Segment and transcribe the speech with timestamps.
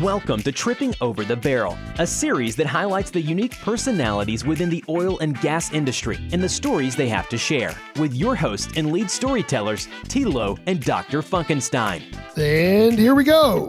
[0.00, 4.82] Welcome to Tripping Over the Barrel, a series that highlights the unique personalities within the
[4.88, 8.92] oil and gas industry and the stories they have to share, with your hosts and
[8.92, 11.20] lead storytellers, Tilo and Dr.
[11.20, 12.02] Funkenstein.
[12.38, 13.68] And here we go.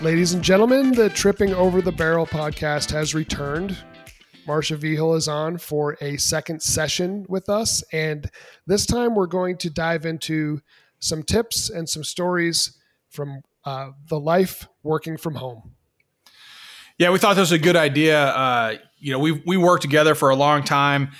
[0.00, 3.78] Ladies and gentlemen, the Tripping Over the Barrel podcast has returned.
[4.44, 7.84] Marsha Vigil is on for a second session with us.
[7.92, 8.28] And
[8.66, 10.60] this time we're going to dive into
[10.98, 12.76] some tips and some stories
[13.08, 15.72] from uh, the life working from home.
[16.98, 18.22] Yeah, we thought this was a good idea.
[18.22, 21.12] Uh, you know, we we worked together for a long time,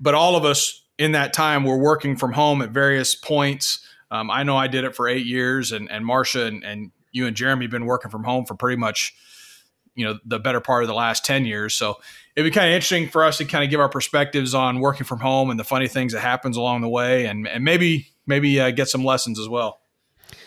[0.00, 3.86] but all of us in that time were working from home at various points.
[4.10, 7.26] Um, I know I did it for eight years, and and Marsha and, and you
[7.26, 9.14] and Jeremy have been working from home for pretty much,
[9.94, 11.74] you know, the better part of the last ten years.
[11.74, 11.98] So
[12.34, 15.04] it'd be kind of interesting for us to kind of give our perspectives on working
[15.04, 18.58] from home and the funny things that happens along the way, and and maybe maybe
[18.58, 19.81] uh, get some lessons as well.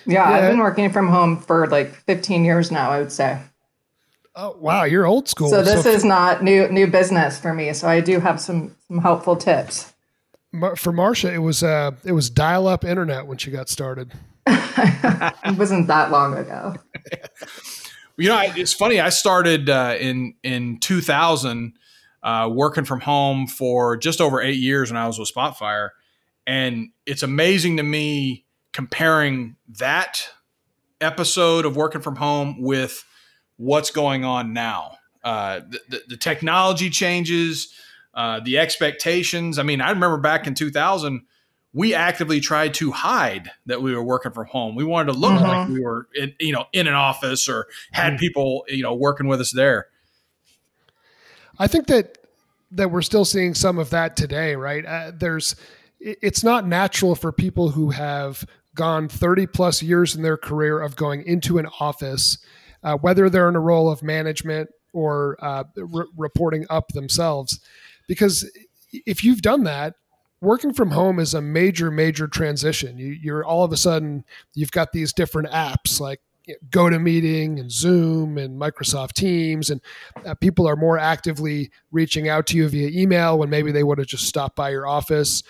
[0.05, 3.39] Yeah, yeah, I've been working from home for like 15 years now, I would say.
[4.35, 5.49] Oh wow, you're old school.
[5.49, 7.71] So this so is not new new business for me.
[7.73, 9.93] So I do have some some helpful tips.
[10.51, 14.11] For Marsha, it was uh it was dial up internet when she got started.
[14.47, 16.75] it wasn't that long ago.
[18.17, 18.99] you know, it's funny.
[18.99, 21.73] I started uh, in in 2000,
[22.23, 25.89] uh, working from home for just over eight years when I was with Spotfire,
[26.45, 28.44] and it's amazing to me
[28.75, 30.27] comparing that
[30.99, 33.05] episode of working from home with
[33.55, 34.97] what's going on now.
[35.23, 37.73] Uh, the, the, the, technology changes,
[38.15, 39.57] uh, the expectations.
[39.57, 41.21] I mean, I remember back in 2000,
[41.71, 44.75] we actively tried to hide that we were working from home.
[44.75, 45.45] We wanted to look mm-hmm.
[45.45, 48.17] like we were, in, you know, in an office or had mm-hmm.
[48.17, 49.87] people, you know, working with us there.
[51.57, 52.17] I think that
[52.71, 54.85] that we're still seeing some of that today, right?
[54.85, 55.55] Uh, there's,
[56.01, 58.45] it's not natural for people who have
[58.75, 62.37] gone 30 plus years in their career of going into an office,
[62.83, 67.59] uh, whether they're in a role of management or uh, re- reporting up themselves.
[68.07, 68.49] Because
[68.91, 69.95] if you've done that,
[70.41, 72.97] working from home is a major, major transition.
[72.97, 74.23] You, you're all of a sudden,
[74.53, 76.21] you've got these different apps like
[76.69, 79.81] GoToMeeting and Zoom and Microsoft Teams, and
[80.25, 83.97] uh, people are more actively reaching out to you via email when maybe they would
[83.97, 85.43] have just stopped by your office.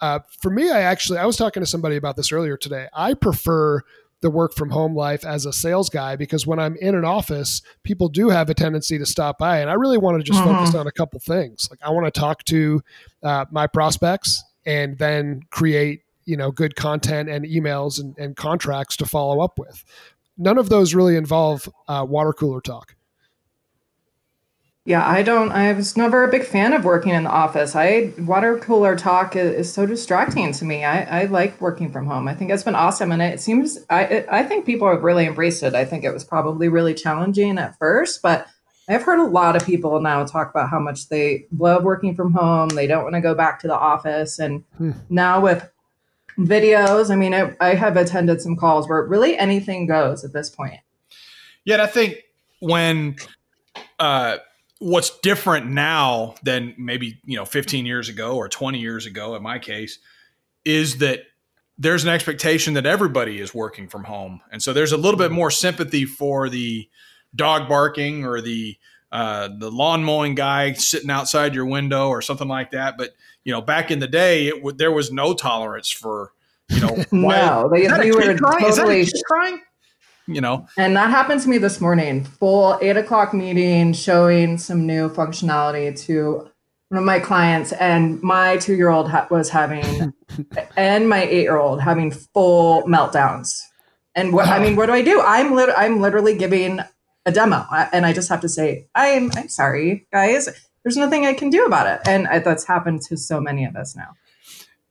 [0.00, 2.88] Uh, for me, I actually I was talking to somebody about this earlier today.
[2.92, 3.82] I prefer
[4.22, 7.62] the work from home life as a sales guy because when I'm in an office,
[7.82, 10.56] people do have a tendency to stop by, and I really want to just mm-hmm.
[10.56, 11.68] focus on a couple things.
[11.70, 12.82] Like I want to talk to
[13.22, 18.96] uh, my prospects and then create you know good content and emails and, and contracts
[18.98, 19.84] to follow up with.
[20.38, 22.95] None of those really involve uh, water cooler talk.
[24.86, 25.50] Yeah, I don't.
[25.50, 27.74] I was never a big fan of working in the office.
[27.74, 30.84] I water cooler talk is, is so distracting to me.
[30.84, 32.28] I, I like working from home.
[32.28, 33.84] I think it's been awesome, and it seems.
[33.90, 35.74] I it, I think people have really embraced it.
[35.74, 38.46] I think it was probably really challenging at first, but
[38.88, 42.32] I've heard a lot of people now talk about how much they love working from
[42.32, 42.68] home.
[42.68, 44.92] They don't want to go back to the office, and hmm.
[45.10, 45.68] now with
[46.38, 50.48] videos, I mean, I, I have attended some calls where really anything goes at this
[50.48, 50.78] point.
[51.64, 52.22] Yeah, I think
[52.60, 53.16] when.
[53.98, 54.36] Uh,
[54.78, 59.42] what's different now than maybe you know 15 years ago or 20 years ago in
[59.42, 59.98] my case
[60.64, 61.20] is that
[61.78, 64.40] there's an expectation that everybody is working from home.
[64.50, 66.88] And so there's a little bit more sympathy for the
[67.34, 68.76] dog barking or the
[69.12, 72.98] uh, the lawn mowing guy sitting outside your window or something like that.
[72.98, 73.10] But
[73.44, 76.32] you know back in the day it w- there was no tolerance for
[76.68, 79.60] you know no they, they were totally crying
[80.26, 80.66] you know.
[80.76, 82.24] And that happened to me this morning.
[82.24, 86.50] Full eight o'clock meeting showing some new functionality to
[86.88, 90.12] one of my clients, and my two year old ha- was having,
[90.76, 93.58] and my eight year old having full meltdowns.
[94.14, 95.20] And what I mean, what do I do?
[95.20, 96.80] I'm lit- I'm literally giving
[97.26, 100.48] a demo, and I just have to say, I'm I'm sorry, guys.
[100.84, 103.96] There's nothing I can do about it, and that's happened to so many of us
[103.96, 104.14] now.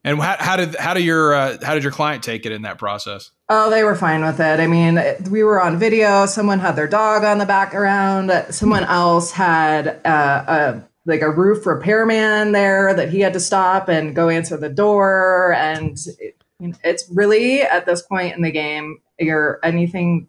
[0.05, 2.61] And how, how did how did your uh, how did your client take it in
[2.61, 3.31] that process?
[3.49, 4.59] Oh, they were fine with it.
[4.59, 6.27] I mean, we were on video.
[6.27, 8.31] Someone had their dog on the background.
[8.51, 13.89] Someone else had uh, a like a roof repairman there that he had to stop
[13.89, 15.55] and go answer the door.
[15.55, 16.37] And it,
[16.83, 20.27] it's really at this point in the game, you're anything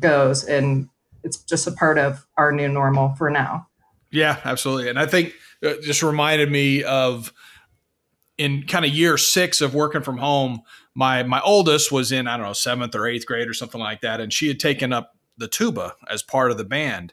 [0.00, 0.88] goes, and
[1.22, 3.68] it's just a part of our new normal for now.
[4.10, 4.90] Yeah, absolutely.
[4.90, 5.32] And I think
[5.62, 7.32] it uh, just reminded me of
[8.42, 10.62] in kind of year six of working from home,
[10.94, 14.00] my my oldest was in I don't know seventh or eighth grade or something like
[14.02, 17.12] that, and she had taken up the tuba as part of the band.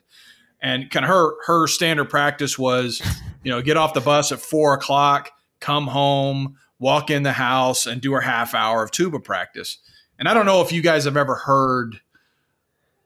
[0.62, 3.00] And kind of her her standard practice was,
[3.42, 5.30] you know, get off the bus at four o'clock,
[5.60, 9.78] come home, walk in the house, and do her half hour of tuba practice.
[10.18, 12.00] And I don't know if you guys have ever heard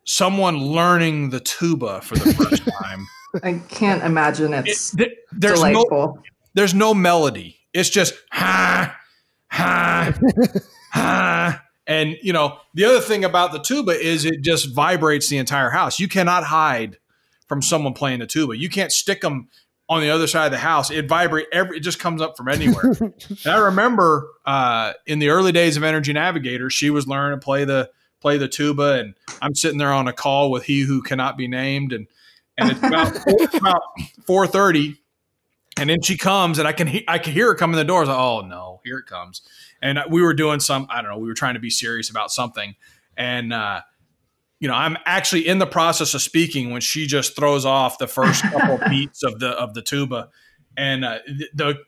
[0.05, 3.07] someone learning the tuba for the first time.
[3.43, 5.89] I can't imagine it's It- there's delightful.
[6.17, 6.23] no
[6.55, 7.59] there's no melody.
[7.75, 8.97] It's just ha
[9.51, 10.19] ha
[10.93, 11.61] ha.
[11.87, 15.71] And you know the other thing about the tuba is it just vibrates the entire
[15.71, 16.01] house.
[16.01, 16.97] You cannot hide
[17.49, 18.57] from someone playing the tuba.
[18.57, 19.49] You can't stick them
[19.89, 20.91] on the other side of the house.
[20.91, 21.79] It vibrate every.
[21.79, 22.95] It just comes up from anywhere.
[23.01, 27.45] and I remember uh, in the early days of Energy Navigator, she was learning to
[27.45, 27.91] play the
[28.21, 31.49] play the tuba, and I'm sitting there on a call with he who cannot be
[31.49, 32.07] named, and
[32.57, 33.15] and it's about
[33.55, 33.83] about
[34.27, 34.97] four thirty,
[35.79, 37.85] and then she comes, and I can he- I can hear her come in the
[37.85, 37.99] door.
[37.99, 39.43] I was like, oh no, here it comes.
[39.83, 42.31] And we were doing some I don't know, we were trying to be serious about
[42.31, 42.75] something,
[43.17, 43.81] and uh,
[44.61, 48.07] you know I'm actually in the process of speaking when she just throws off the
[48.07, 50.29] first couple beats of the of the tuba,
[50.77, 51.19] and uh,
[51.55, 51.79] the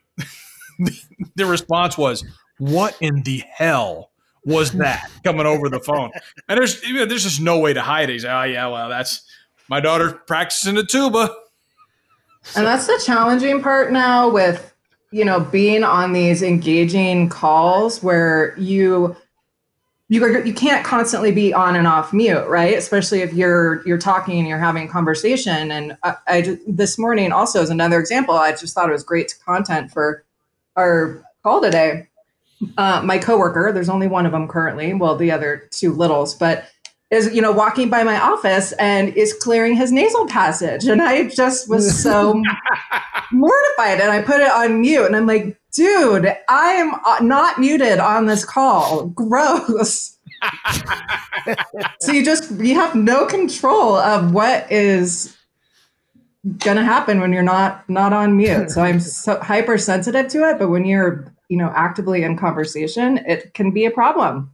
[1.35, 2.25] the response was,
[2.57, 4.11] "What in the hell?"
[4.45, 6.09] Was that coming over the phone?
[6.47, 8.13] And there's you know, there's just no way to hide it.
[8.13, 9.25] He's like, oh yeah, well that's
[9.67, 11.35] my daughter practicing the tuba.
[12.55, 14.73] And that's the challenging part now with,
[15.11, 19.15] you know, being on these engaging calls where you
[20.09, 22.77] you you can't constantly be on and off mute, right?
[22.77, 25.71] Especially if you're you're talking and you're having conversation.
[25.71, 28.35] And I, I ju- this morning also is another example.
[28.35, 30.23] I just thought it was great content for
[30.75, 32.07] our call today.
[32.77, 34.93] Uh, my coworker, there's only one of them currently.
[34.93, 36.65] Well, the other two littles, but
[37.09, 40.85] is you know walking by my office and is clearing his nasal passage.
[40.85, 42.33] And i just was so
[43.31, 45.05] mortified and i put it on mute.
[45.05, 49.07] And i'm like dude i am uh, not muted on this call.
[49.07, 50.17] Gross.
[52.01, 55.35] So you just you have no control of what is
[56.57, 58.69] gonna happen when you're not not on mute.
[58.71, 63.53] So i'm so hypersensitive to it but when you're you know actively in conversation it
[63.53, 64.51] can be a problem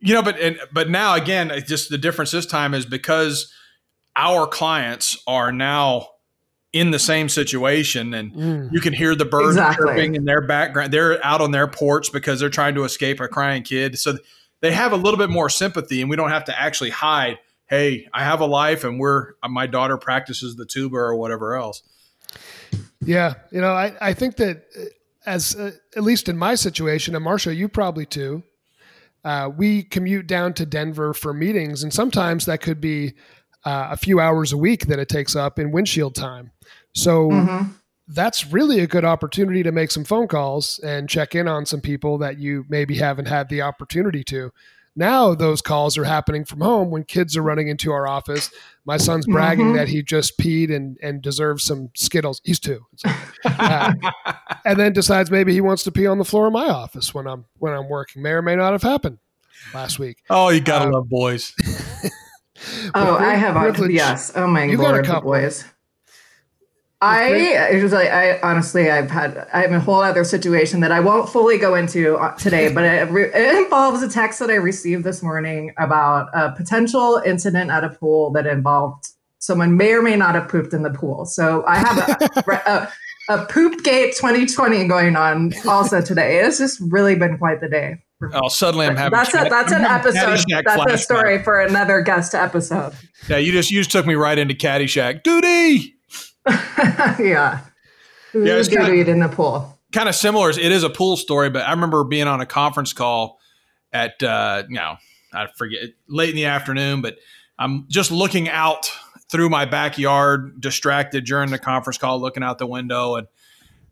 [0.00, 3.52] You know, but and, but now again, just the difference this time is because
[4.14, 6.08] our clients are now
[6.72, 8.72] in the same situation, and Mm.
[8.72, 9.86] you can hear the birds Exactly.
[9.86, 10.92] chirping in their background.
[10.92, 14.18] They're out on their porch because they're trying to escape a crying kid, so
[14.60, 17.38] they have a little bit more sympathy, and we don't have to actually hide.
[17.66, 21.82] Hey, I have a life, and we're my daughter practices the tuba or whatever else.
[23.00, 24.84] Yeah, you know, I, I think that uh,
[25.24, 28.42] as uh, at least in my situation, and Marsha, you probably too.
[29.26, 33.14] Uh, we commute down to Denver for meetings, and sometimes that could be
[33.64, 36.52] uh, a few hours a week that it takes up in windshield time.
[36.94, 37.74] So Mhm.
[38.06, 41.80] that's really a good opportunity to make some phone calls and check in on some
[41.80, 44.52] people that you maybe haven't had the opportunity to.
[44.98, 48.50] Now those calls are happening from home when kids are running into our office.
[48.86, 49.76] My son's bragging Mhm.
[49.76, 52.40] that he just peed and and deserves some Skittles.
[52.44, 53.04] He's two, It's.
[53.44, 53.92] Uh,
[54.64, 57.26] and then decides maybe he wants to pee on the floor of my office when
[57.26, 58.22] I'm when I'm working.
[58.22, 59.18] May or may not have happened
[59.74, 60.22] last week.
[60.30, 61.52] Oh, you gotta Um, love boys.
[62.94, 64.32] Oh, I have a privilege- yes.
[64.34, 64.70] Oh my God.
[64.70, 65.30] You got a lord, the couple.
[65.32, 65.64] boys.
[67.02, 67.28] I
[67.72, 71.00] it was like I honestly I've had I have a whole other situation that I
[71.00, 74.54] won't fully go into uh, today, but it, re- it involves a text that I
[74.54, 79.08] received this morning about a potential incident at a pool that involved
[79.40, 81.26] someone may or may not have pooped in the pool.
[81.26, 82.90] So I have a,
[83.28, 86.38] a, a poop gate 2020 going on also today.
[86.38, 87.96] It's just really been quite the day.
[88.32, 90.18] Oh, suddenly I'm having That's a, that's an episode.
[90.18, 90.98] Caddyshack That's a flashbacks.
[91.00, 92.94] story for another guest episode.
[93.28, 95.22] Yeah, you just you just took me right into Caddyshack.
[95.22, 95.95] Duty.
[97.18, 97.60] yeah.
[98.34, 99.76] Yeah, it's kinda- did in the pool?
[99.92, 100.50] kind of similar.
[100.50, 103.38] It is a pool story, but I remember being on a conference call
[103.92, 104.96] at uh, you know
[105.32, 107.16] I forget late in the afternoon, but
[107.58, 108.90] I'm just looking out
[109.30, 113.26] through my backyard, distracted during the conference call, looking out the window, and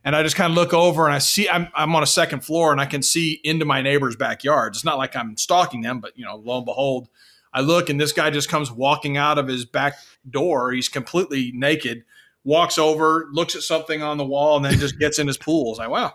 [0.05, 2.41] and I just kind of look over and I see I'm I'm on a second
[2.41, 4.75] floor and I can see into my neighbor's backyard.
[4.75, 7.09] It's not like I'm stalking them, but you know, lo and behold,
[7.53, 9.95] I look and this guy just comes walking out of his back
[10.29, 10.73] door.
[10.73, 12.05] He's completely naked
[12.45, 15.71] walks over, looks at something on the wall, and then just gets in his pool.
[15.71, 16.13] It's like, wow.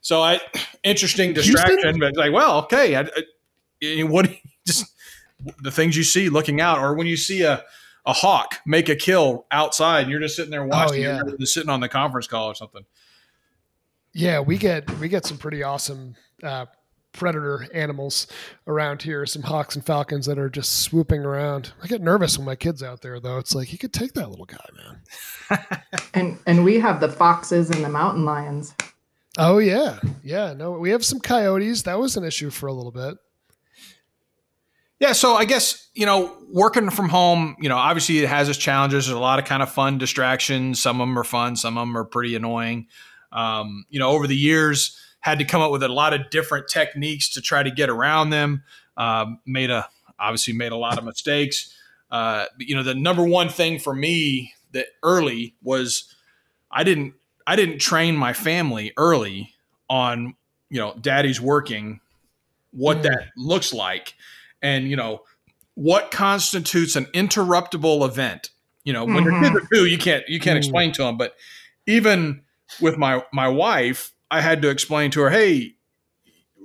[0.00, 0.40] So I
[0.82, 2.00] interesting distraction, Houston?
[2.00, 2.96] but it's like, well, okay.
[2.96, 3.08] I,
[3.82, 4.30] I, what
[4.66, 4.92] just
[5.60, 7.64] the things you see looking out, or when you see a
[8.04, 11.20] a hawk make a kill outside, and you're just sitting there watching, yeah.
[11.24, 12.84] you're just sitting on the conference call or something.
[14.12, 16.66] Yeah, we get we get some pretty awesome uh,
[17.12, 18.26] predator animals
[18.66, 19.24] around here.
[19.26, 21.72] Some hawks and falcons that are just swooping around.
[21.82, 23.38] I get nervous when my kids out there, though.
[23.38, 25.58] It's like he could take that little guy, man.
[26.14, 28.74] And and we have the foxes and the mountain lions.
[29.38, 30.52] Oh yeah, yeah.
[30.52, 31.82] No, we have some coyotes.
[31.82, 33.16] That was an issue for a little bit.
[35.00, 38.58] Yeah, so I guess you know, working from home, you know, obviously it has its
[38.58, 39.06] challenges.
[39.06, 40.80] There's a lot of kind of fun distractions.
[40.80, 42.88] Some of them are fun, some of them are pretty annoying.
[43.32, 46.68] Um, you know, over the years, had to come up with a lot of different
[46.68, 48.62] techniques to try to get around them.
[48.96, 49.88] Um, made a
[50.18, 51.74] obviously made a lot of mistakes.
[52.10, 56.14] uh, you know, the number one thing for me that early was
[56.70, 57.14] I didn't
[57.46, 59.54] I didn't train my family early
[59.88, 60.34] on
[60.70, 62.00] you know daddy's working
[62.70, 63.02] what mm.
[63.02, 64.14] that looks like
[64.62, 65.22] and you know
[65.74, 68.50] what constitutes an interruptible event
[68.84, 69.42] you know when mm-hmm.
[69.42, 70.58] your kids are two you can't you can't mm.
[70.58, 71.34] explain to them but
[71.86, 72.42] even
[72.80, 75.74] with my my wife i had to explain to her hey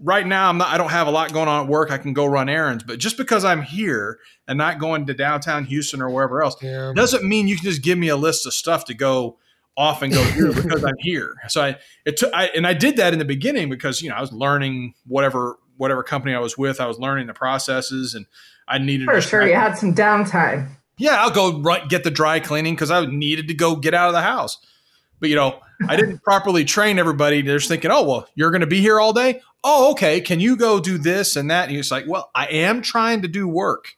[0.02, 1.92] right now i'm not i don't have a lot going on at work.
[1.92, 5.66] I can go run errands but just because i'm here and not going to downtown
[5.66, 6.94] houston or wherever else yeah.
[6.96, 9.38] doesn't mean you can just give me a list of stuff to go
[9.78, 11.36] off and go here because i'm here.
[11.48, 14.16] So i it took i and i did that in the beginning because you know
[14.16, 16.82] i was learning whatever whatever company i was with.
[16.82, 18.26] I was learning the processes and
[18.68, 20.70] i needed for sure you had some downtime.
[20.98, 24.08] Yeah i'll go run, get the dry cleaning because i needed to go get out
[24.08, 24.58] of the house.
[25.20, 27.42] But you know I didn't properly train everybody.
[27.42, 29.42] They're just thinking, oh, well, you're going to be here all day.
[29.64, 30.22] Oh, okay.
[30.22, 31.68] Can you go do this and that?
[31.68, 33.96] And he's like, well, I am trying to do work.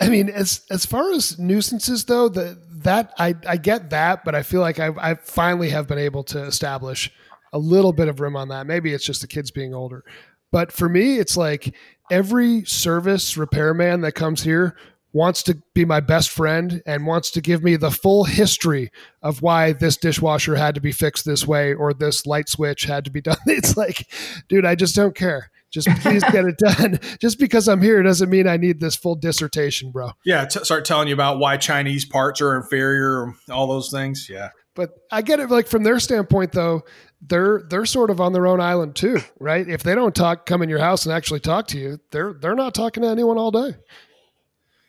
[0.00, 4.34] I mean, as as far as nuisances though, the that I I get that, but
[4.34, 7.12] I feel like I I finally have been able to establish
[7.52, 8.66] a little bit of room on that.
[8.66, 10.02] Maybe it's just the kids being older,
[10.50, 11.74] but for me, it's like
[12.10, 14.74] every service repairman that comes here
[15.12, 18.90] wants to be my best friend and wants to give me the full history
[19.22, 23.04] of why this dishwasher had to be fixed this way or this light switch had
[23.04, 23.36] to be done.
[23.46, 24.06] It's like,
[24.48, 25.50] dude, I just don't care.
[25.70, 26.98] Just please get it done.
[27.20, 30.10] Just because I'm here doesn't mean I need this full dissertation, bro.
[30.24, 34.28] Yeah, t- start telling you about why Chinese parts are inferior, all those things.
[34.28, 34.50] Yeah.
[34.74, 36.82] But I get it like from their standpoint though,
[37.20, 39.68] they're they're sort of on their own island too, right?
[39.68, 42.54] If they don't talk come in your house and actually talk to you, they're they're
[42.54, 43.74] not talking to anyone all day.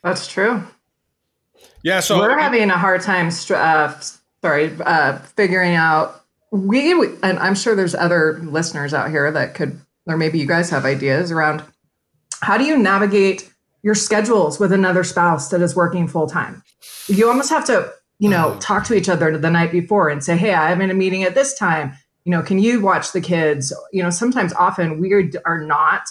[0.03, 0.63] That's true.
[1.83, 3.29] Yeah, so we're having a hard time.
[3.49, 3.99] Uh,
[4.41, 6.91] sorry, uh, figuring out we
[7.23, 10.85] and I'm sure there's other listeners out here that could, or maybe you guys have
[10.85, 11.63] ideas around
[12.41, 13.51] how do you navigate
[13.83, 16.61] your schedules with another spouse that is working full time.
[17.07, 20.37] You almost have to, you know, talk to each other the night before and say,
[20.37, 21.93] "Hey, I'm in a meeting at this time.
[22.25, 26.03] You know, can you watch the kids?" You know, sometimes, often, we are not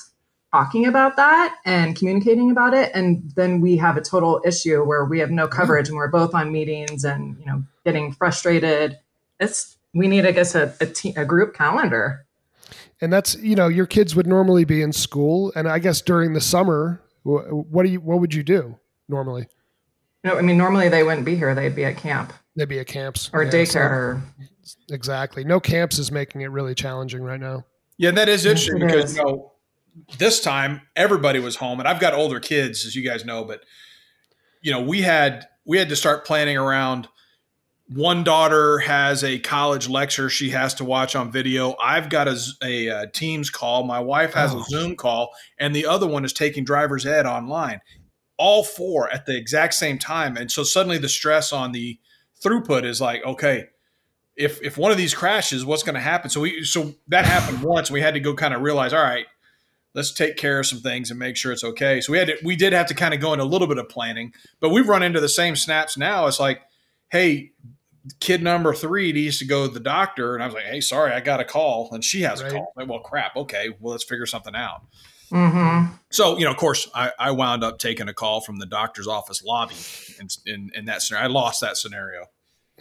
[0.52, 5.04] talking about that and communicating about it and then we have a total issue where
[5.04, 5.57] we have no mm-hmm.
[5.57, 8.99] coverage and we're both on meetings and you know getting frustrated.
[9.38, 12.26] It's we need i guess a, a, te- a group calendar.
[13.00, 16.33] And that's you know your kids would normally be in school and i guess during
[16.33, 18.78] the summer what do you what would you do
[19.09, 19.47] normally?
[20.25, 21.54] No i mean normally they wouldn't be here.
[21.54, 22.33] They'd be at camp.
[22.57, 23.30] They'd be at camps.
[23.33, 24.21] Or yeah, daycare.
[24.62, 25.45] so, exactly.
[25.45, 27.64] No camps is making it really challenging right now.
[27.99, 29.16] Yeah that is interesting because is.
[29.16, 29.52] you know
[30.18, 33.62] this time everybody was home and I've got older kids as you guys know but
[34.61, 37.09] you know we had we had to start planning around
[37.88, 42.38] one daughter has a college lecture she has to watch on video I've got a,
[42.62, 44.61] a, a Teams call my wife has oh.
[44.61, 47.80] a Zoom call and the other one is taking driver's ed online
[48.37, 51.99] all four at the exact same time and so suddenly the stress on the
[52.42, 53.66] throughput is like okay
[54.37, 57.62] if if one of these crashes what's going to happen so we so that happened
[57.62, 59.26] once we had to go kind of realize all right
[59.94, 62.00] let's take care of some things and make sure it's okay.
[62.00, 63.78] So we had to, we did have to kind of go into a little bit
[63.78, 66.26] of planning, but we've run into the same snaps now.
[66.26, 66.61] It's like,
[67.11, 67.52] hey,
[68.20, 71.12] kid number three needs to go to the doctor, and I was like, hey, sorry,
[71.12, 72.52] I got a call, and she has right.
[72.52, 72.73] a call.
[72.76, 73.37] Like, well, crap.
[73.37, 74.82] Okay, well, let's figure something out.
[75.30, 75.94] Mm-hmm.
[76.11, 79.06] So you know, of course, I, I, wound up taking a call from the doctor's
[79.06, 79.76] office lobby
[80.18, 81.28] in, in, in that scenario.
[81.28, 82.26] I lost that scenario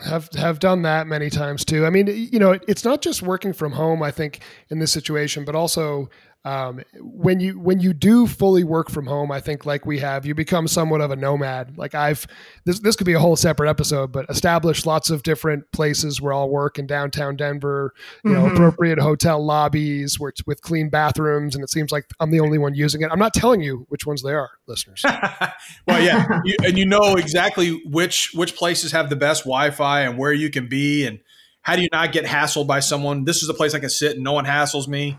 [0.01, 1.85] have have done that many times too.
[1.85, 4.01] I mean, you know, it's not just working from home.
[4.01, 4.39] I think
[4.69, 6.09] in this situation, but also
[6.46, 10.25] um, when you when you do fully work from home, I think like we have,
[10.25, 11.77] you become somewhat of a nomad.
[11.77, 12.25] Like I've
[12.63, 16.31] this this could be a whole separate episode, but established lots of different places where
[16.31, 17.93] I'll work in downtown Denver.
[18.24, 18.41] You mm-hmm.
[18.41, 22.39] know, appropriate hotel lobbies where it's with clean bathrooms, and it seems like I'm the
[22.39, 23.10] only one using it.
[23.12, 25.03] I'm not telling you which ones they are, listeners.
[25.88, 30.17] well, yeah, you, and you know exactly which which places have the best Wi-Fi and
[30.17, 31.19] where you can be, and
[31.63, 33.25] how do you not get hassled by someone?
[33.25, 35.17] This is the place I can sit and no one hassles me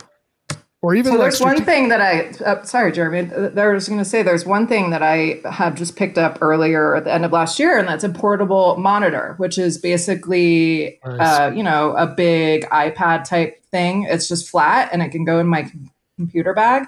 [0.83, 3.23] or even so there's one thing that I uh, sorry Jeremy
[3.53, 6.97] there was going to say there's one thing that I have just picked up earlier
[6.97, 11.53] at the end of last year and that's a portable monitor which is basically uh,
[11.55, 14.05] you know a big iPad type thing.
[14.05, 15.71] It's just flat and it can go in my
[16.17, 16.87] computer bag.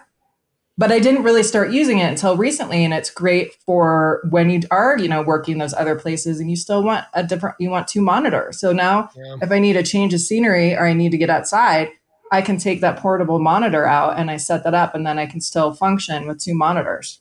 [0.79, 4.63] But I didn't really start using it until recently and it's great for when you
[4.71, 7.89] are you know working those other places and you still want a different you want
[7.89, 9.37] to monitor so now yeah.
[9.43, 11.91] if I need a change of scenery or I need to get outside
[12.33, 15.27] I can take that portable monitor out and I set that up and then I
[15.27, 17.21] can still function with two monitors.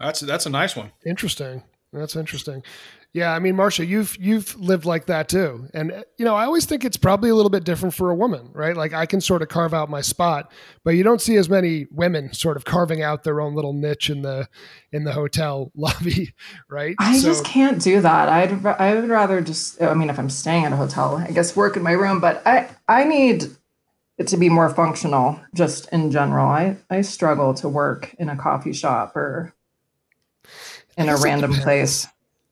[0.00, 0.90] That's that's a nice one.
[1.04, 1.62] Interesting.
[1.92, 2.62] That's interesting.
[3.12, 6.66] Yeah, I mean, Marsha, you've you've lived like that too, and you know, I always
[6.66, 8.76] think it's probably a little bit different for a woman, right?
[8.76, 10.52] Like I can sort of carve out my spot,
[10.84, 14.10] but you don't see as many women sort of carving out their own little niche
[14.10, 14.48] in the
[14.92, 16.34] in the hotel lobby,
[16.68, 16.94] right?
[16.98, 18.28] I so, just can't do that.
[18.28, 19.80] I'd I would rather just.
[19.80, 22.46] I mean, if I'm staying at a hotel, I guess work in my room, but
[22.46, 23.56] I I need it
[24.24, 26.48] to be more functional, just in general.
[26.48, 29.54] I I struggle to work in a coffee shop or
[30.96, 32.06] in a random place.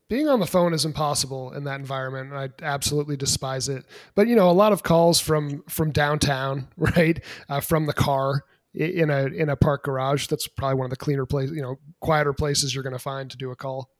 [0.08, 3.84] Being on the phone is impossible in that environment and i absolutely despise it.
[4.14, 8.44] But you know a lot of calls from from downtown right uh, from the car
[8.74, 11.78] in a in a park garage that's probably one of the cleaner places you know
[12.00, 13.90] quieter places you're going to find to do a call.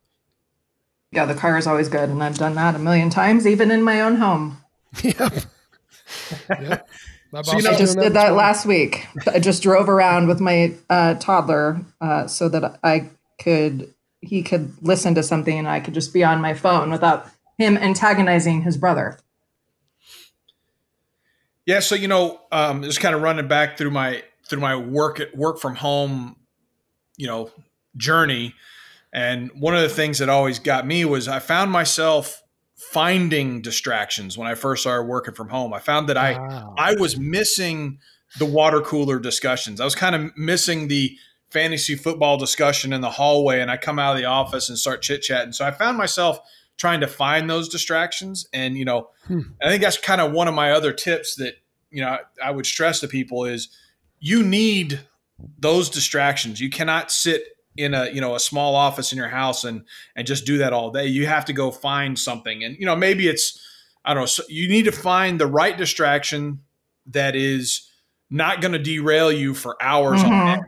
[1.13, 3.83] Yeah the car is always good and i've done that a million times even in
[3.83, 4.59] my own home.
[5.03, 5.33] Yep,
[6.61, 6.89] yep.
[7.43, 9.07] So, you know, I just did that last week.
[9.27, 13.11] I just drove around with my uh, toddler uh, so that I
[13.41, 17.29] could he could listen to something and I could just be on my phone without
[17.59, 19.19] him antagonizing his brother.
[21.67, 25.19] Yeah, so you know, um, just kind of running back through my through my work
[25.19, 26.37] at work from home,
[27.17, 27.51] you know,
[27.97, 28.55] journey,
[29.13, 32.44] and one of the things that always got me was I found myself
[32.77, 35.73] finding distractions when I first started working from home.
[35.73, 36.75] I found that wow.
[36.77, 37.99] I I was missing
[38.39, 39.81] the water cooler discussions.
[39.81, 41.17] I was kind of missing the
[41.51, 45.03] fantasy football discussion in the hallway and I come out of the office and start
[45.03, 45.53] chit chatting.
[45.53, 46.41] So I found myself
[46.77, 48.49] trying to find those distractions.
[48.53, 49.41] And, you know, hmm.
[49.63, 51.55] I think that's kind of one of my other tips that,
[51.91, 53.69] you know, I would stress to people is
[54.19, 55.01] you need
[55.59, 56.61] those distractions.
[56.61, 60.27] You cannot sit in a, you know, a small office in your house and, and
[60.27, 61.07] just do that all day.
[61.07, 62.63] You have to go find something.
[62.63, 63.61] And, you know, maybe it's,
[64.05, 66.61] I don't know, so you need to find the right distraction
[67.07, 67.91] that is
[68.31, 70.33] not going to derail you for hours mm-hmm.
[70.33, 70.65] on end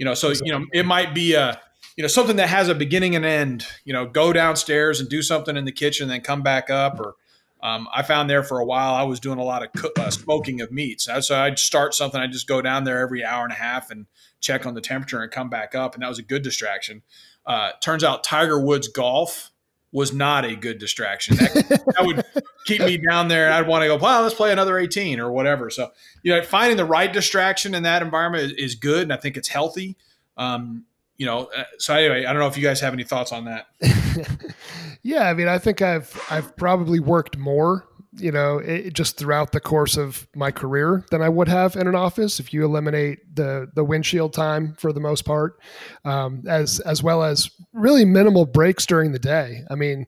[0.00, 1.60] you know, so you know, it might be a
[1.94, 3.66] you know something that has a beginning and end.
[3.84, 6.98] You know, go downstairs and do something in the kitchen, then come back up.
[6.98, 7.16] Or
[7.62, 10.08] um, I found there for a while I was doing a lot of cook, uh,
[10.08, 11.06] smoking of meats.
[11.20, 12.18] So I'd start something.
[12.18, 14.06] I'd just go down there every hour and a half and
[14.40, 17.02] check on the temperature and come back up, and that was a good distraction.
[17.46, 19.50] Uh, turns out Tiger Woods golf
[19.92, 21.36] was not a good distraction.
[21.36, 21.52] That,
[21.96, 22.24] that, would
[22.64, 25.32] keep me down there, and I'd want to go, well, let's play another 18 or
[25.32, 25.68] whatever.
[25.70, 25.90] So,
[26.22, 29.36] you know, finding the right distraction in that environment is, is good, and I think
[29.36, 29.96] it's healthy.
[30.36, 30.84] Um,
[31.16, 33.44] you know, uh, so anyway, I don't know if you guys have any thoughts on
[33.44, 33.66] that.
[35.02, 39.52] yeah, I mean, I think I've I've probably worked more you know, it, just throughout
[39.52, 43.18] the course of my career than I would have in an office if you eliminate
[43.34, 45.60] the the windshield time for the most part,
[46.04, 49.62] um, as as well as really minimal breaks during the day.
[49.70, 50.06] I mean,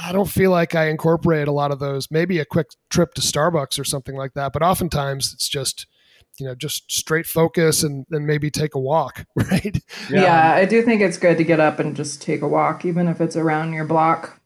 [0.00, 2.10] I don't feel like I incorporate a lot of those.
[2.10, 5.86] Maybe a quick trip to Starbucks or something like that, but oftentimes it's just
[6.38, 10.22] you know just straight focus and then maybe take a walk right yeah.
[10.22, 13.08] yeah i do think it's good to get up and just take a walk even
[13.08, 14.39] if it's around your block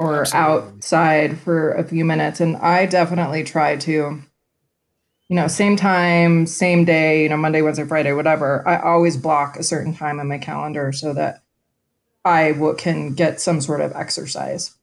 [0.00, 0.72] or Absolutely.
[0.76, 2.40] outside for a few minutes.
[2.40, 7.84] And I definitely try to, you know, same time, same day, you know, Monday, Wednesday,
[7.84, 8.66] Friday, whatever.
[8.66, 11.42] I always block a certain time in my calendar so that
[12.24, 14.74] I w- can get some sort of exercise.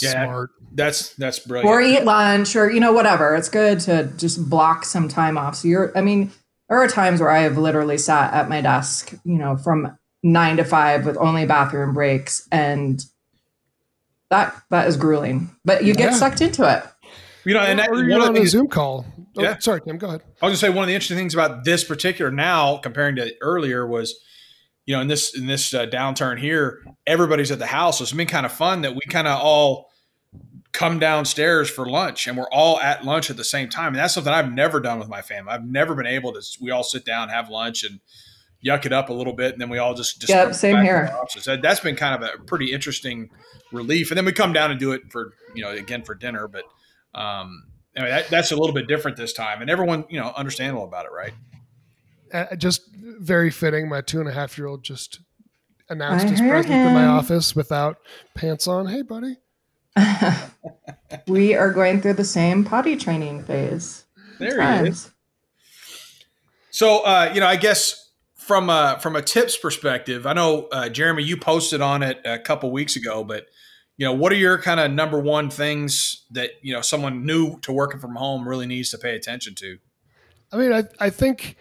[0.00, 0.50] Yeah, Smart.
[0.72, 1.70] That's that's brilliant.
[1.70, 3.36] Or eat lunch, or you know, whatever.
[3.36, 5.56] It's good to just block some time off.
[5.56, 6.32] So you're, I mean,
[6.68, 10.56] there are times where I have literally sat at my desk, you know, from nine
[10.56, 13.04] to five with only bathroom breaks, and
[14.34, 15.54] that that is grueling.
[15.64, 16.16] But you get yeah.
[16.16, 16.84] sucked into it.
[17.44, 19.04] You know, and that, one on a Zoom call.
[19.36, 19.98] Oh, yeah, sorry, Tim.
[19.98, 20.22] Go ahead.
[20.40, 23.34] I was just say one of the interesting things about this particular now comparing to
[23.42, 24.14] earlier was,
[24.86, 27.98] you know, in this in this uh, downturn here, everybody's at the house.
[27.98, 29.90] So it's been kind of fun that we kind of all
[30.72, 33.88] come downstairs for lunch and we're all at lunch at the same time.
[33.88, 35.52] And that's something I've never done with my family.
[35.52, 36.40] I've never been able to.
[36.60, 38.00] We all sit down, have lunch, and
[38.64, 41.14] yuck it up a little bit, and then we all just, just yep, same here.
[41.28, 43.28] So that's been kind of a pretty interesting
[43.74, 44.10] relief.
[44.10, 46.64] And then we come down and do it for you know again for dinner, but
[47.14, 47.64] um,
[47.96, 51.06] anyway, that, that's a little bit different this time, and everyone you know understandable about
[51.06, 51.32] it, right?
[52.32, 53.88] Uh, just very fitting.
[53.88, 55.20] My two and a half year old just
[55.88, 56.88] announced I his presence him.
[56.88, 57.98] in my office without
[58.34, 58.86] pants on.
[58.86, 59.36] Hey, buddy.
[61.28, 64.04] we are going through the same potty training phase.
[64.38, 65.10] There he is.
[66.70, 70.88] So, uh, you know, I guess from a from a tips perspective, I know uh,
[70.88, 73.46] Jeremy, you posted on it a couple weeks ago, but
[73.96, 77.58] you know, what are your kind of number one things that you know someone new
[77.60, 79.78] to working from home really needs to pay attention to?
[80.52, 81.56] I mean, I I think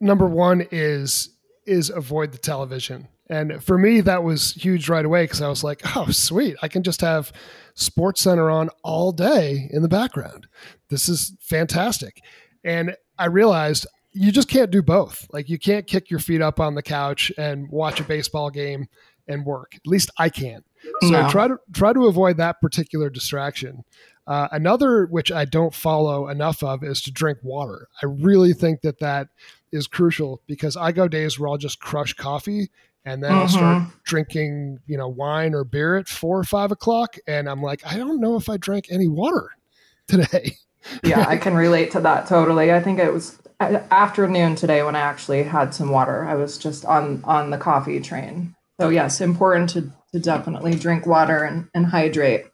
[0.00, 1.30] number one is
[1.66, 3.08] is avoid the television.
[3.30, 6.56] And for me, that was huge right away because I was like, oh, sweet.
[6.62, 7.30] I can just have
[7.76, 10.46] SportsCenter on all day in the background.
[10.88, 12.22] This is fantastic.
[12.64, 15.26] And I realized you just can't do both.
[15.30, 18.86] Like you can't kick your feet up on the couch and watch a baseball game
[19.26, 19.74] and work.
[19.74, 20.64] At least I can't.
[21.02, 21.28] So No.
[21.28, 23.84] try to try to avoid that particular distraction.
[24.26, 27.88] Uh, another which I don't follow enough of is to drink water.
[28.02, 29.28] I really think that that
[29.72, 32.70] is crucial because I go days where I'll just crush coffee
[33.04, 37.16] and then I'll start drinking, you know, wine or beer at four or five o'clock,
[37.26, 39.48] and I'm like, I don't know if I drank any water
[40.08, 40.56] today.
[41.02, 42.70] yeah, I can relate to that totally.
[42.70, 46.26] I think it was afternoon today when I actually had some water.
[46.26, 48.54] I was just on on the coffee train.
[48.80, 52.46] So yes, important to to definitely drink water and, and hydrate.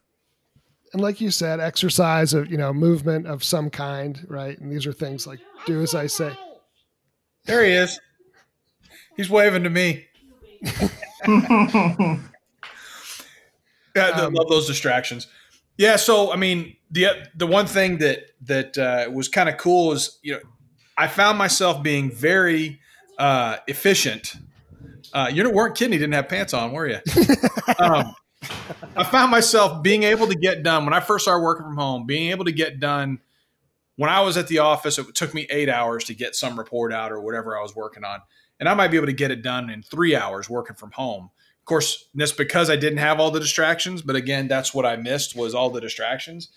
[0.91, 4.57] and like you said, exercise of you know movement of some kind, right?
[4.59, 6.35] And these are things like do as I say.
[7.45, 7.99] There he is.
[9.15, 10.05] He's waving to me.
[13.95, 15.27] Yeah, I Um, love those distractions.
[15.77, 19.93] Yeah, so I mean, the the one thing that that uh, was kind of cool
[19.93, 20.39] is you know
[20.97, 22.79] I found myself being very
[23.17, 24.33] uh, efficient.
[25.13, 26.99] Uh, you weren't kidding; you didn't have pants on, were you?
[27.79, 28.13] um,
[28.95, 32.05] I found myself being able to get done when I first started working from home.
[32.05, 33.19] Being able to get done
[33.95, 36.91] when I was at the office, it took me eight hours to get some report
[36.91, 38.21] out or whatever I was working on,
[38.59, 41.29] and I might be able to get it done in three hours working from home.
[41.61, 44.01] Of course, that's because I didn't have all the distractions.
[44.03, 46.49] But again, that's what I missed was all the distractions.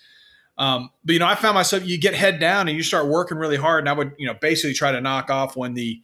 [0.59, 3.37] Um, but you know, I found myself you get head down and you start working
[3.37, 6.01] really hard, and I would you know basically try to knock off when the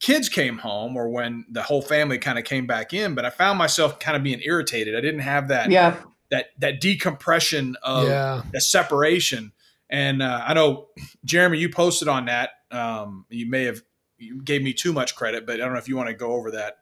[0.00, 3.14] kids came home or when the whole family kind of came back in.
[3.14, 4.96] But I found myself kind of being irritated.
[4.96, 5.96] I didn't have that yeah.
[6.30, 9.52] that that decompression of yeah, the separation.
[9.88, 10.88] And uh, I know
[11.24, 12.50] Jeremy, you posted on that.
[12.70, 13.82] Um, you may have
[14.18, 16.32] you gave me too much credit, but I don't know if you want to go
[16.32, 16.78] over that.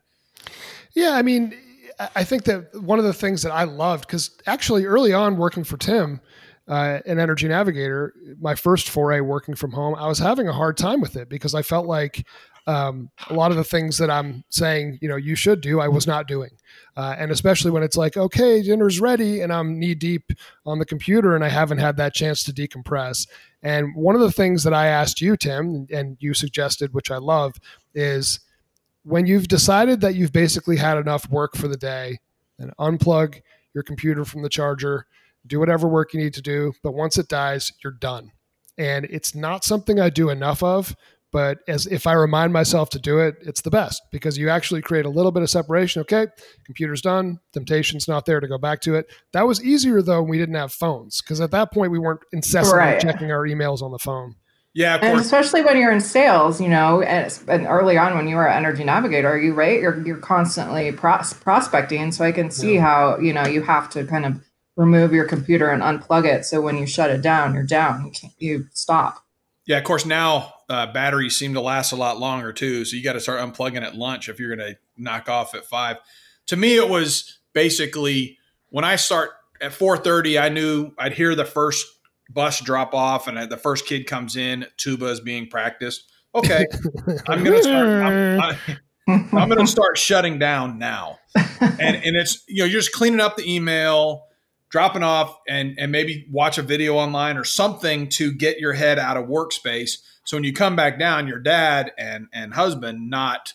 [0.95, 1.13] yeah.
[1.13, 1.57] I mean,
[1.99, 5.37] I- I think that one of the things that I loved because actually early on
[5.37, 6.21] working for Tim,
[6.69, 10.77] uh, an energy navigator, my first foray working from home, I was having a hard
[10.77, 12.27] time with it because I felt like
[12.67, 15.89] um, a lot of the things that I'm saying, you know, you should do, I
[15.89, 16.51] was not doing.
[16.99, 20.33] Uh, and especially when it's like, okay, dinner's ready, and I'm knee deep
[20.67, 23.27] on the computer and I haven't had that chance to decompress.
[23.63, 27.17] And one of the things that I asked you, Tim, and you suggested, which I
[27.17, 27.55] love,
[27.95, 28.41] is
[29.05, 32.19] when you've decided that you've basically had enough work for the day,
[32.59, 33.41] then unplug
[33.73, 35.07] your computer from the charger,
[35.49, 36.73] do whatever work you need to do.
[36.83, 38.31] But once it dies, you're done.
[38.77, 40.95] And it's not something I do enough of,
[41.33, 44.81] but as if I remind myself to do it, it's the best because you actually
[44.83, 46.01] create a little bit of separation.
[46.03, 46.27] Okay,
[46.65, 49.07] computer's done, temptation's not there to go back to it.
[49.33, 52.21] That was easier though when we didn't have phones because at that point we weren't
[52.33, 53.01] incessantly Right.
[53.01, 54.37] checking our emails on the phone.
[54.75, 55.25] Yeah, of And course.
[55.25, 58.57] especially when you're in sales, you know, and, and early on when you were an
[58.57, 62.13] energy navigator, you right, you're you're constantly pros- prospecting.
[62.13, 64.41] So I can see how you know you have to kind of
[64.79, 66.45] remove your computer and unplug it.
[66.47, 68.07] So when you shut it down, you're down.
[68.07, 69.25] You can't, you stop.
[69.67, 70.07] Yeah, of course.
[70.07, 73.41] Now uh, batteries seem to last a lot longer too, so you got to start
[73.41, 75.99] unplugging at lunch if you're going to knock off at five.
[76.47, 78.39] To me, it was basically
[78.71, 80.39] when I start at four thirty.
[80.39, 81.85] I knew I'd hear the first
[82.31, 84.65] bus drop off, and the first kid comes in.
[84.79, 86.05] Tuba is being practiced.
[86.35, 86.65] Okay,
[87.29, 87.87] I'm going to start.
[87.87, 88.57] I'm, I-
[89.09, 91.19] I'm going to start shutting down now,
[91.61, 94.27] and and it's you know you're just cleaning up the email,
[94.71, 98.99] dropping off, and and maybe watch a video online or something to get your head
[98.99, 99.99] out of workspace.
[100.25, 103.55] So when you come back down, your dad and and husband not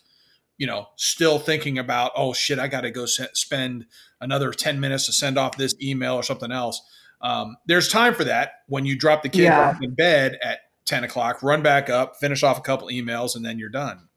[0.58, 3.86] you know still thinking about oh shit I got to go se- spend
[4.22, 6.82] another ten minutes to send off this email or something else.
[7.22, 9.78] Um, there's time for that when you drop the kid Yeah.
[9.82, 13.58] in bed at ten o'clock, run back up, finish off a couple emails, and then
[13.60, 14.10] you're done.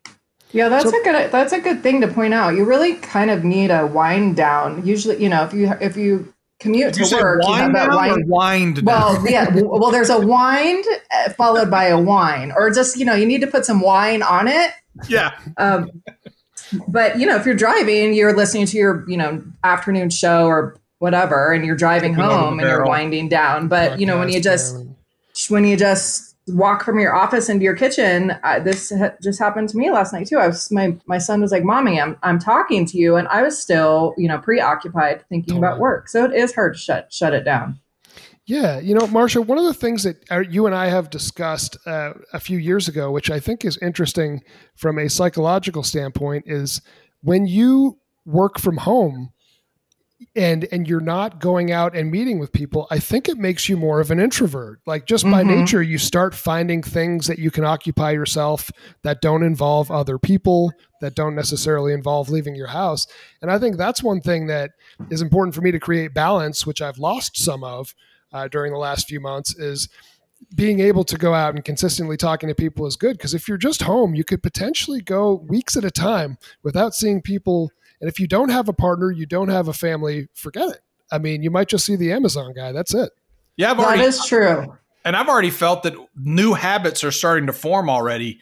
[0.52, 2.54] Yeah, that's So- a good that's a good thing to point out.
[2.54, 4.86] You really kind of need a wind down.
[4.86, 7.74] Usually, you know, if you if you commute Did you to work, you have wind
[7.74, 8.82] that down or wind.
[8.84, 9.48] Well, yeah.
[9.54, 13.40] Well, there's a wind uh, followed by a wine, or just you know, you need
[13.40, 14.70] to put some wine on it.
[15.08, 16.02] yeah, Um,
[16.88, 20.78] but you know, if you're driving, you're listening to your you know afternoon show or
[20.98, 23.68] whatever, and you're driving the home and you're winding down.
[23.68, 24.76] But you know, when you just
[25.48, 28.32] when you just walk from your office into your kitchen
[28.62, 30.38] this ha- just happened to me last night too.
[30.38, 33.16] I was my my son was like mommy i'm i'm talking to you.
[33.16, 35.80] And i was still you know preoccupied thinking about Totally.
[35.80, 36.08] work.
[36.08, 37.80] So it is hard to shut shut it down.
[38.46, 41.76] Yeah, you know, Marsha, one of the things that uh, you and I have discussed
[41.84, 44.40] uh, a few years ago, which I think is interesting
[44.76, 46.80] from a psychological standpoint, is
[47.22, 49.30] when you work from home
[50.34, 53.76] and and you're not going out and meeting with people, I think it makes you
[53.76, 54.80] more of an introvert.
[54.86, 55.58] Like just by Mhm.
[55.58, 58.70] nature, you start finding things that you can occupy yourself
[59.02, 63.06] that don't involve other people, that don't necessarily involve leaving your house.
[63.42, 64.70] And I think that's one thing that
[65.10, 67.94] is important for me to create balance, which I've lost some of
[68.32, 69.88] uh, during the last few months is
[70.54, 73.56] being able to go out and consistently talking to people is good because if you're
[73.56, 78.18] just home you could potentially go weeks at a time without seeing people And if
[78.20, 80.80] you don't have a partner, you don't have a family, forget it.
[81.10, 82.72] I mean, you might just see the Amazon guy.
[82.72, 83.10] That's it.
[83.56, 84.76] Yeah, I've already, is true.
[85.04, 88.40] and I've already felt that new habits are starting to form already.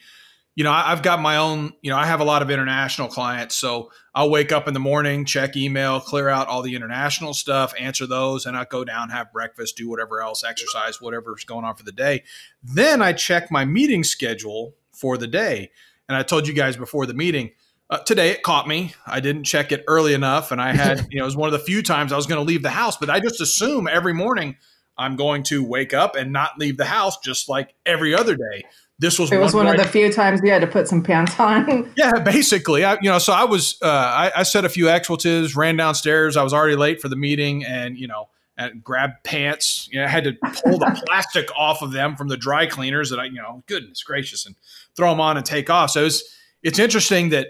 [0.55, 3.07] You know, I- I've got my own, you know, I have a lot of international
[3.07, 3.55] clients.
[3.55, 7.73] So I'll wake up in the morning, check email, clear out all the international stuff,
[7.77, 11.75] answer those, and I go down, have breakfast, do whatever else, exercise, whatever's going on
[11.75, 12.23] for the day.
[12.63, 15.71] Then I check my meeting schedule for the day.
[16.07, 17.51] And I told you guys before the meeting,
[17.89, 18.93] uh, today it caught me.
[19.05, 20.51] I didn't check it early enough.
[20.51, 22.39] And I had, you know, it was one of the few times I was going
[22.39, 24.57] to leave the house, but I just assume every morning
[24.97, 28.63] I'm going to wake up and not leave the house just like every other day.
[28.97, 30.87] This was It was one where of I- the few times you had to put
[30.87, 31.91] some pants on.
[31.97, 32.85] yeah, basically.
[32.85, 36.37] I, you know, so I was, uh, I, I said a few expletives, ran downstairs.
[36.37, 39.89] I was already late for the meeting, and you know, and grabbed pants.
[39.91, 43.09] You know, I had to pull the plastic off of them from the dry cleaners.
[43.09, 44.55] That I, you know, goodness gracious, and
[44.95, 45.91] throw them on and take off.
[45.91, 46.23] So it's
[46.63, 47.47] it's interesting that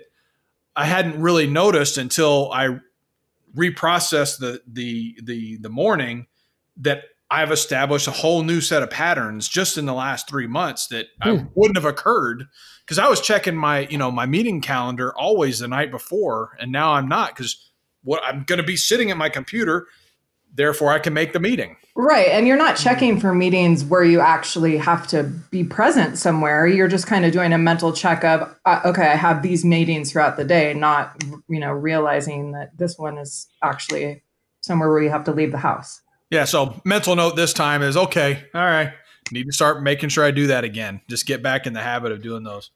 [0.75, 2.79] I hadn't really noticed until I
[3.55, 6.27] reprocessed the the the the morning
[6.77, 10.87] that I've established a whole new set of patterns just in the last three months
[10.87, 11.45] that I Hmm.
[11.55, 12.45] wouldn't have occurred
[12.85, 16.71] because I was checking my you know my meeting calendar always the night before, and
[16.71, 17.71] now I'm not because
[18.03, 19.87] what I'm going to be sitting at my computer,
[20.53, 21.77] therefore I can make the meeting.
[21.97, 22.27] Right.
[22.27, 26.67] And you're not checking for meetings where you actually have to be present somewhere.
[26.67, 30.11] You're just kind of doing a mental check of, uh, okay, I have these meetings
[30.11, 34.23] throughout the day, not, you know, realizing that this one is actually
[34.59, 36.01] somewhere where you have to leave the house.
[36.29, 38.43] Yeah, so mental note this time is okay.
[38.53, 38.91] All right,
[39.31, 41.01] need to start making sure I do that again.
[41.07, 42.71] Just get back in the habit of doing those.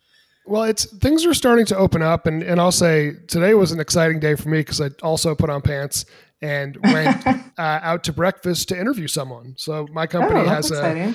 [0.46, 3.80] Well, it's things are starting to open up, and and I'll say today was an
[3.80, 6.06] exciting day for me because I also put on pants
[6.42, 9.56] and went uh, out to breakfast to interview someone.
[9.58, 11.14] So my company oh, that's has a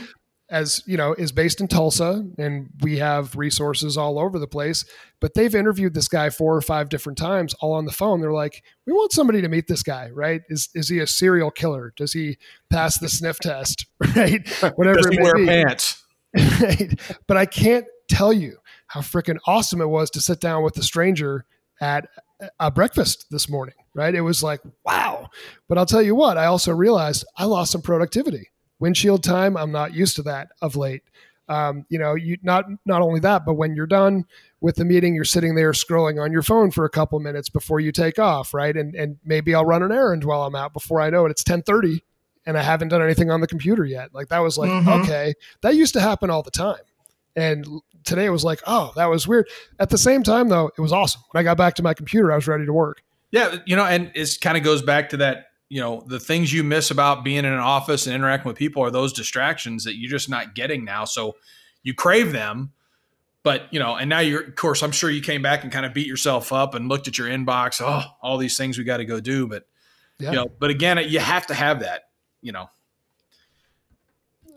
[0.51, 4.85] as you know is based in Tulsa, and we have resources all over the place.
[5.21, 8.21] But they've interviewed this guy four or five different times, all on the phone.
[8.21, 10.43] They're like, "We want somebody to meet this guy, right?
[10.49, 11.93] Is is he a serial killer?
[11.97, 12.39] Does he
[12.71, 14.47] pass the sniff test, right?
[14.77, 16.05] Whatever Does it he may wear be." pants?
[16.61, 17.01] right?
[17.27, 18.59] But I can't tell you
[18.89, 21.47] how freaking awesome it was to sit down with a stranger
[21.81, 22.07] at
[22.61, 24.15] a breakfast this morning, right?
[24.15, 25.29] It was like, wow.
[25.69, 28.51] But I'll tell you what, I also realized I lost some productivity.
[28.81, 31.03] Windshield time, I'm not used to that of late.
[31.49, 34.25] Um, you know, you not not only that, but when you're done
[34.61, 37.81] with the meeting, you're sitting there scrolling on your phone for a couple minutes before
[37.81, 38.75] you take off, right?
[38.75, 40.73] And and maybe I'll run an errand while I'm out.
[40.73, 42.01] Before I know it, it's 10:30
[42.47, 44.15] and I haven't done anything on the computer yet.
[44.15, 45.03] Like that was like, Mhm.
[45.03, 46.81] okay, that used to happen all the time.
[47.37, 47.67] And
[48.05, 49.49] today it was like, oh, that was weird.
[49.79, 51.23] At the same time, though, it was awesome.
[51.33, 53.03] When I got back to my computer, I was ready to work.
[53.35, 55.47] Yeah, you know, and it kind of goes back to that.
[55.69, 58.81] You know, the things you miss about being in an office and interacting with people
[58.85, 61.05] are those distractions that you're just not getting now.
[61.05, 61.35] So
[61.83, 62.73] you crave them,
[63.43, 65.85] but you know, and now you're, of course, I'm sure you came back and kind
[65.85, 67.81] of beat yourself up and looked at your inbox.
[67.81, 69.65] Oh, all these things we got to go do, but
[70.21, 70.31] Yeah.
[70.31, 72.03] you know, but again, you have to have that.
[72.41, 72.71] You know,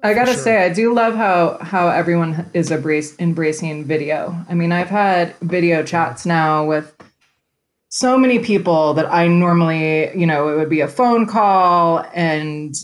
[0.04, 0.44] I gotta sure.
[0.44, 4.36] say, I do love how how everyone is embrace, embracing video.
[4.48, 6.94] I mean, I've had video chats now with
[7.98, 12.76] so many people that I normally, you know, it would be a phone call and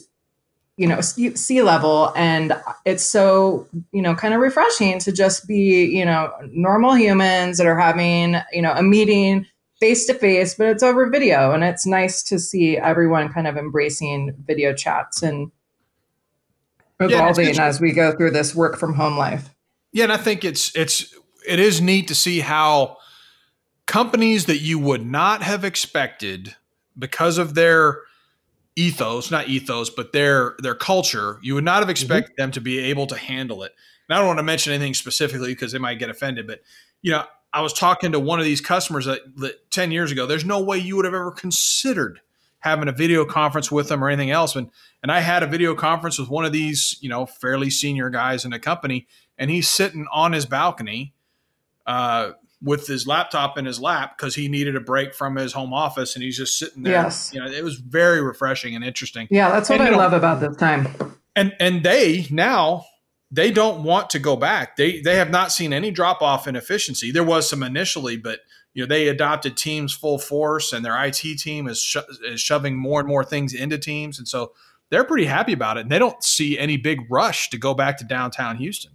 [0.76, 2.52] you know C-level and
[2.84, 7.68] it's so you know kind of refreshing to just be you know normal humans that
[7.68, 9.46] are having you know a meeting
[9.80, 13.56] face to face but it's over video and it's nice to see everyone kind of
[13.56, 15.52] embracing video chats and
[17.00, 19.52] evolving just- as we go through this work from home life.
[19.92, 21.14] Yeah, and I think it's it's
[21.48, 22.98] it is neat to see how
[23.86, 26.56] companies that you would not have expected
[26.98, 28.02] because of their
[28.76, 32.80] ethos, not ethos, but their their culture, you would not have expected them to be
[32.80, 33.74] able to handle it.
[34.08, 36.62] And I don't want to mention anything specifically because they might get offended, but
[37.02, 40.26] you know, I was talking to one of these customers that, that 10 years ago,
[40.26, 42.20] there's no way you would have ever considered
[42.60, 44.56] having a video conference with them or anything else.
[44.56, 44.70] And
[45.04, 48.46] and I had a video conference with one of these, you know, fairly senior guys
[48.46, 51.14] in the company, and he's sitting on his balcony
[51.86, 52.32] uh,
[52.64, 56.16] with his laptop in his lap because he needed a break from his home office,
[56.16, 56.94] and he's just sitting there.
[56.94, 57.32] Yes.
[57.34, 59.28] You know, it was very refreshing and interesting.
[59.30, 60.88] yeah that's what And, i you know- love about this time
[61.36, 62.86] And and they now
[63.32, 64.76] they don't want to go back.
[64.78, 67.12] They they have not seen any drop off in efficiency.
[67.12, 68.40] There was some initially, but
[68.76, 72.76] you know they adopted Teams full force, and their IT team is, sho- is shoving
[72.78, 74.52] more and more things into Teams, and so
[74.92, 75.82] they're pretty happy about it.
[75.82, 78.92] And they don't see any big rush to go back to downtown Houston.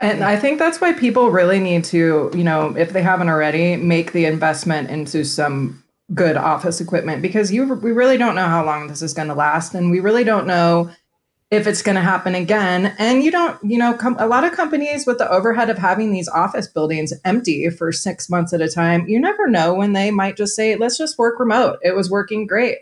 [0.00, 3.76] And I think that's why people really need to, you know, if they haven't already,
[3.76, 5.84] make the investment into some
[6.14, 9.34] good office equipment because you we really don't know how long this is going to
[9.34, 10.90] last and we really don't know
[11.50, 12.94] if it's going to happen again.
[12.98, 16.12] And you don't, you know, com- a lot of companies with the overhead of having
[16.12, 20.10] these office buildings empty for six months at a time, you never know when they
[20.10, 21.78] might just say, let's just work remote.
[21.82, 22.78] It was working great.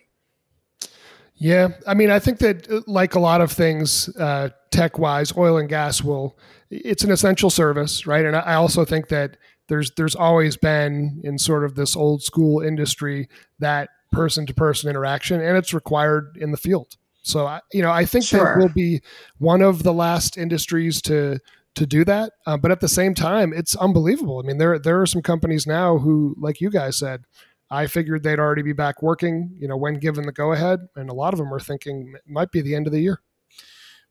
[1.37, 1.69] Yeah.
[1.87, 5.69] I mean, I think that like a lot of things, uh, tech wise, oil and
[5.69, 6.37] gas will,
[6.71, 8.25] it's an essential service, right?
[8.25, 9.37] And I also think that
[9.69, 13.29] there's, there's always been in sort of this old school industry
[13.59, 16.97] that person to person interaction and it's required in the field
[17.29, 18.43] so you know, I think sure.
[18.43, 19.03] that will be
[19.37, 21.39] one of the last industries to
[21.75, 22.33] to do that.
[22.47, 24.41] Uh, but at the same time, it's unbelievable.
[24.43, 27.25] I mean, there there are some companies now who, like you guys said,
[27.71, 29.55] I figured they'd already be back working.
[29.59, 32.23] You know, when given the go ahead, and a lot of them are thinking it
[32.27, 33.21] might be the end of the year.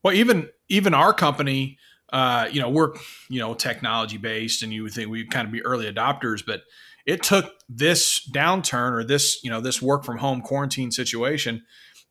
[0.04, 1.76] Well, even even our company,
[2.12, 2.94] uh, you know, we're
[3.28, 6.62] you know technology based, and you would think we'd kind of be early adopters, but
[7.06, 11.62] it took this downturn or this you know this work from home quarantine situation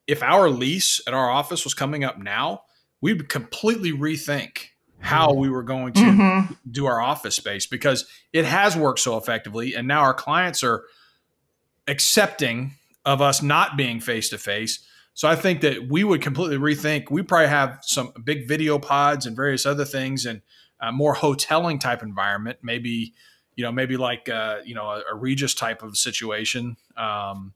[0.07, 2.63] if our lease at our office was coming up now,
[3.01, 6.53] we'd completely rethink how we were going to mm-hmm.
[6.71, 9.75] do our office space because it has worked so effectively.
[9.75, 10.85] And now our clients are
[11.87, 12.71] accepting
[13.05, 14.83] of us not being face to face.
[15.17, 17.09] So I think that we would completely rethink.
[17.09, 20.43] We probably have some big video pods and various other things and
[20.79, 23.15] a more hoteling type environment, maybe,
[23.55, 26.77] you know, maybe like, uh, you know, a, a Regus type of situation.
[26.95, 27.55] Um,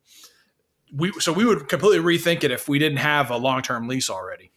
[0.92, 4.10] we so we would completely rethink it if we didn't have a long term lease
[4.10, 4.50] already.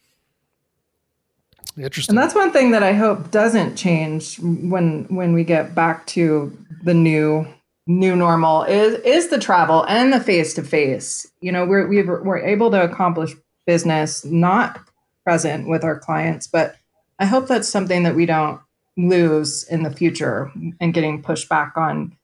[1.77, 2.17] Interesting.
[2.17, 6.57] And that's one thing that I hope doesn't change when when we get back to
[6.83, 7.45] the new
[7.87, 11.31] new normal is is the travel and the face to face.
[11.41, 13.33] You know, we're we we're able to accomplish
[13.65, 14.79] business not
[15.23, 16.75] present with our clients, but
[17.19, 18.59] I hope that's something that we don't
[18.97, 22.15] lose in the future and getting pushed back on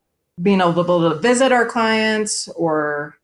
[0.41, 3.15] being able to visit our clients or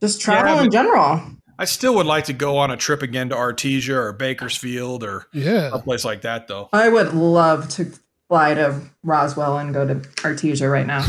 [0.00, 1.20] just travel yeah, in general.
[1.58, 5.26] I still would like to go on a trip again to Artesia or Bakersfield or
[5.32, 5.70] yeah.
[5.72, 6.68] a place like that, though.
[6.72, 7.92] I would love to
[8.32, 11.06] fly to Roswell and go to Artesia right now.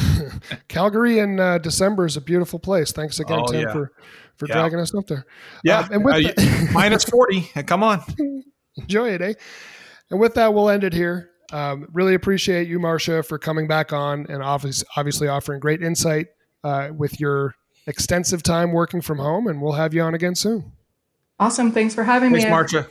[0.68, 2.92] Calgary in uh, December is a beautiful place.
[2.92, 3.72] Thanks again, oh, Tim, yeah.
[3.72, 3.94] for
[4.36, 4.56] for yeah.
[4.56, 5.26] dragging us up there.
[5.64, 7.44] Yeah, um, and with uh, the- minus forty.
[7.66, 8.02] Come on,
[8.76, 9.34] enjoy it, eh?
[10.12, 11.30] And with that, we'll end it here.
[11.54, 16.28] Um, really appreciate you, Marsha, for coming back on and obviously, obviously offering great insight
[16.66, 17.56] uh, with your
[17.88, 20.74] extensive time working from home, and we'll have you on again soon.
[21.40, 21.72] Awesome.
[21.72, 22.52] Thanks for having Thanks, me.
[22.52, 22.90] Marsha.